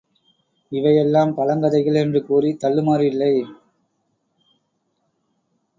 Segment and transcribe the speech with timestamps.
[0.71, 3.33] இவையெல்லாம் பழங்கதைகள் என்று கூறித் தள்ளுமாறில்லை.